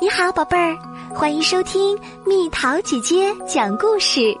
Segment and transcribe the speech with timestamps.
[0.00, 0.76] 你好，宝贝儿，
[1.14, 1.96] 欢迎收听
[2.26, 4.36] 蜜桃姐姐讲故事。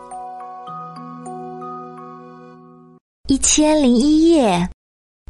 [3.28, 4.68] 一千零一夜，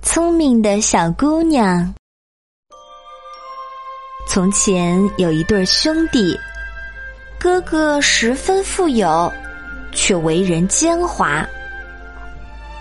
[0.01, 1.95] 聪明的小姑娘。
[4.27, 6.35] 从前有一对兄弟，
[7.39, 9.31] 哥哥十分富有，
[9.93, 11.47] 却为人奸猾；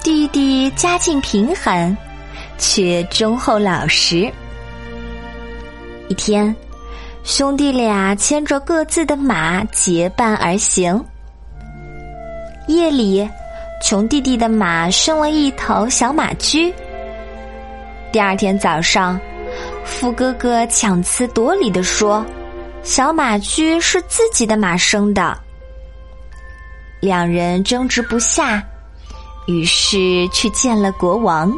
[0.01, 1.95] 弟弟家境贫寒，
[2.57, 4.31] 却忠厚老实。
[6.07, 6.55] 一天，
[7.23, 11.01] 兄弟俩牵着各自的马结伴而行。
[12.67, 13.27] 夜里，
[13.81, 16.73] 穷弟弟的马生了一头小马驹。
[18.11, 19.17] 第二天早上，
[19.85, 22.25] 富哥哥强词夺理的说
[22.83, 25.37] ：“小马驹是自己的马生的。”
[26.99, 28.61] 两人争执不下，
[29.47, 31.51] 于是去见了国王。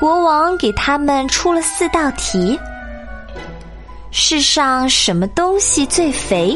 [0.00, 2.58] 国王给他们出了四道题：
[4.14, 6.54] 世上什么东西最肥？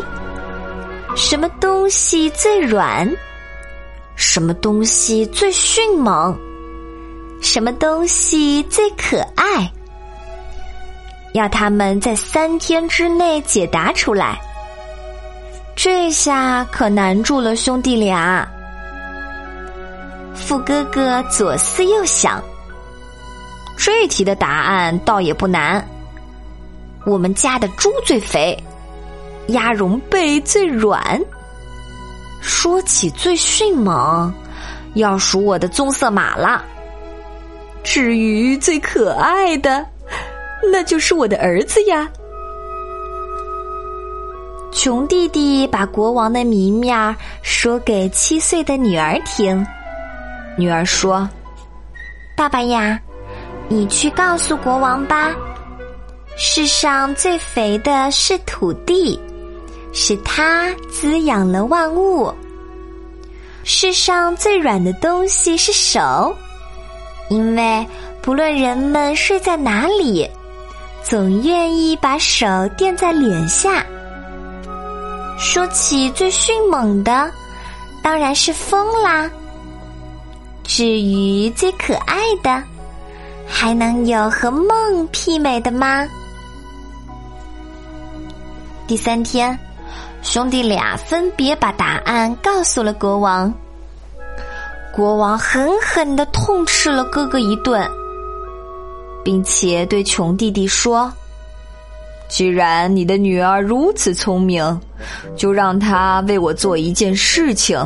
[1.16, 3.10] 什么东西最软？
[4.14, 6.38] 什么东西最迅猛？
[7.40, 9.72] 什么东西最可爱？
[11.32, 14.38] 要他们在三天之内解答出来。
[15.74, 18.46] 这下可难住了兄弟俩。
[20.34, 22.38] 富哥哥左思右想。
[23.78, 25.82] 这题的答案倒也不难。
[27.06, 28.60] 我们家的猪最肥，
[29.48, 31.20] 鸭绒被最软。
[32.40, 34.34] 说起最迅猛，
[34.94, 36.64] 要数我的棕色马了。
[37.84, 39.86] 至于最可爱的，
[40.72, 42.10] 那就是我的儿子呀。
[44.72, 49.64] 穷弟弟把国王的谜面说给七岁的女儿听。
[50.58, 51.28] 女儿说
[52.36, 53.00] ：“爸爸呀。”
[53.68, 55.34] 你去告诉国王吧，
[56.38, 59.18] 世上最肥的是土地，
[59.94, 62.30] 是它滋养了万物；
[63.64, 66.34] 世上最软的东西是手，
[67.30, 67.86] 因为
[68.20, 70.28] 不论人们睡在哪里，
[71.02, 72.46] 总愿意把手
[72.76, 73.84] 垫在脸下。
[75.38, 77.30] 说起最迅猛的，
[78.02, 79.30] 当然是风啦。
[80.64, 82.62] 至于最可爱的，
[83.46, 86.06] 还能有和梦媲美的吗？
[88.86, 89.58] 第三天，
[90.22, 93.52] 兄弟俩分别把答案告诉了国王。
[94.92, 97.84] 国王狠狠的痛斥了哥哥一顿，
[99.24, 101.12] 并且对穷弟弟说
[102.28, 104.80] ：“既然你的女儿如此聪明，
[105.36, 107.78] 就让她为我做一件事情。”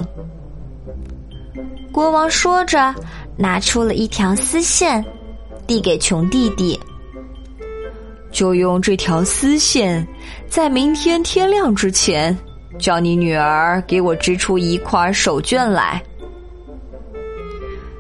[1.91, 2.95] 国王说着，
[3.37, 5.03] 拿出了一条丝线。
[5.67, 6.79] 递给穷弟弟，
[8.31, 10.07] 就用这条丝线，
[10.49, 12.37] 在明天天亮之前，
[12.79, 16.03] 叫你女儿给我织出一块手绢来。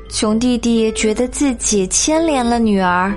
[0.08, 3.14] 穷弟弟觉得自己牵连了女儿，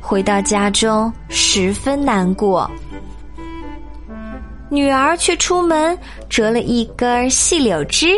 [0.00, 2.70] 回到家中十分难过。
[4.70, 5.96] 女儿却出门
[6.28, 8.08] 折了一根细柳枝，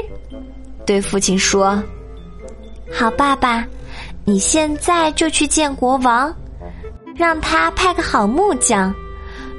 [0.86, 1.82] 对父亲说
[2.92, 3.66] ：“好，爸爸。”
[4.28, 6.34] 你现在就去见国王，
[7.16, 8.94] 让他派个好木匠，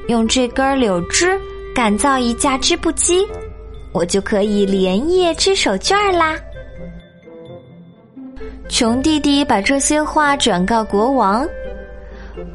[0.07, 1.39] 用这根柳枝
[1.73, 3.27] 赶造一架织布机，
[3.91, 6.35] 我就可以连夜织手绢啦。
[8.69, 11.47] 穷弟弟把这些话转告国王，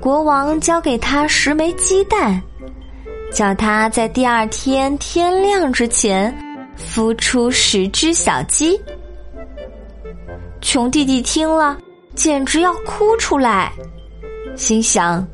[0.00, 2.40] 国王交给他十枚鸡蛋，
[3.32, 6.32] 叫他在第二天天亮之前
[6.78, 8.80] 孵出十只小鸡。
[10.60, 11.76] 穷弟弟听了。
[12.14, 13.72] 简直要哭出来，
[14.56, 15.26] 心想：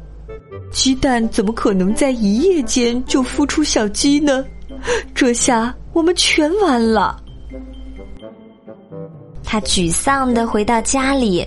[0.70, 4.44] 鸡蛋怎么可能在一夜间就孵出小鸡呢？
[5.14, 7.20] 这下我们全完了。
[9.44, 11.46] 他沮丧的回到家里，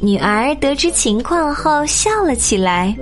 [0.00, 2.96] 女儿得知情况后笑了起来，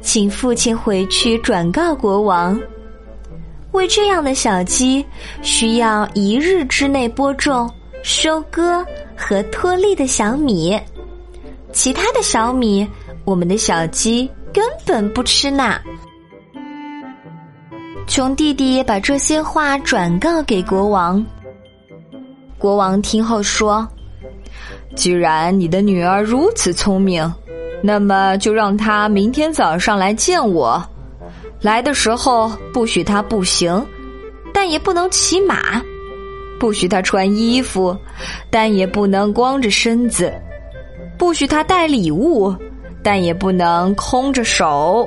[0.00, 2.58] 请父亲回去转告国王，
[3.72, 5.04] 为这样的小鸡
[5.42, 7.70] 需要一日之内播种、
[8.02, 8.84] 收割。
[9.22, 10.80] 和脱粒的小米，
[11.72, 12.86] 其他的小米，
[13.24, 15.80] 我们的小鸡根本不吃呢。
[18.06, 21.24] 穷弟弟把这些话转告给国王。
[22.58, 23.86] 国王听后说
[24.96, 27.32] ：“既然你的女儿如此聪明，
[27.82, 30.82] 那么就让她明天早上来见我。
[31.60, 33.86] 来的时候不许她步行，
[34.52, 35.80] 但也不能骑马。”
[36.58, 37.96] 不许她穿衣服，
[38.50, 40.30] 但也不能光着身子；
[41.20, 42.56] 不许他带礼物，
[43.02, 45.06] 但也不能空着手。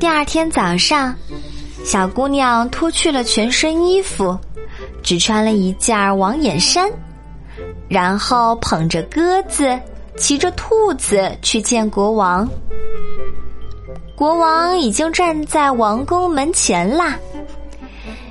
[0.00, 1.14] 第二天早上，
[1.84, 4.34] 小姑娘脱去了全身衣服，
[5.02, 6.90] 只穿了一件网眼衫，
[7.86, 9.78] 然后捧着鸽子，
[10.16, 12.48] 骑着兔子去见国王。
[14.14, 17.14] 国王已经站在王宫门前啦。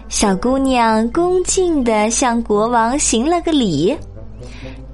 [0.10, 3.96] 小姑娘恭敬地向国王行了个礼，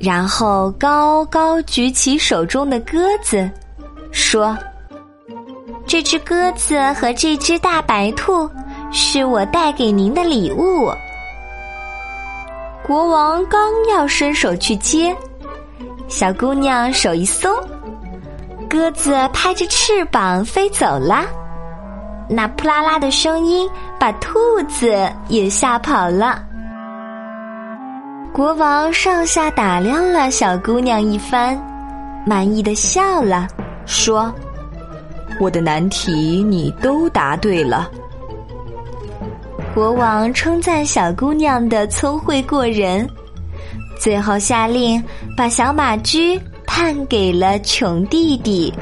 [0.01, 3.50] 然后高高举起手中的鸽子，
[4.12, 4.57] 说。
[5.86, 8.50] 这只鸽子和这只大白兔
[8.92, 10.89] 是我带给您的礼物。
[12.83, 13.59] 国王刚
[13.89, 15.15] 要伸手去接，
[16.07, 17.54] 小姑娘手一松，
[18.69, 21.25] 鸽子拍着翅膀飞走了。
[22.30, 23.69] 那扑啦啦的声音
[24.00, 24.39] 把兔
[24.69, 26.42] 子也吓跑了。
[28.33, 31.62] 国王上下打量了小姑娘一番，
[32.25, 33.45] 满意的笑了，
[33.86, 34.33] 说。
[35.38, 37.92] 我的难题你都答对了。
[39.74, 43.06] 国王称赞小姑娘的聪慧过人，
[44.00, 45.04] 最后下令
[45.36, 48.74] 把小马驹判给了穷弟弟。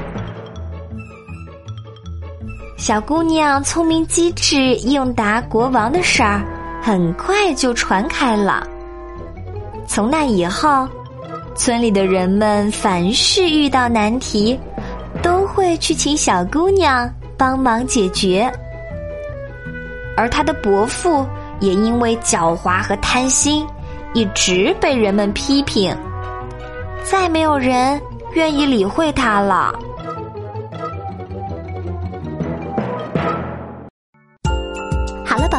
[2.76, 6.40] 小姑娘聪明机智，应答国王的事儿，
[6.80, 8.64] 很快就传开了。
[9.92, 10.88] 从那以后，
[11.56, 14.56] 村里的人们凡是遇到难题。
[15.20, 18.50] 都会去请小姑娘帮忙解决，
[20.16, 21.26] 而他的伯父
[21.58, 23.66] 也因为狡猾和贪心，
[24.14, 25.94] 一直被人们批评，
[27.02, 28.00] 再没有人
[28.32, 29.74] 愿意理会他了。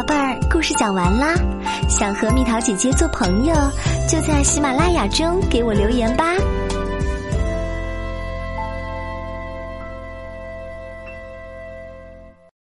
[0.01, 1.35] 宝贝儿，故事讲完啦。
[1.87, 3.53] 想和蜜桃姐姐做朋友，
[4.09, 6.33] 就在喜马拉雅中给我留言吧。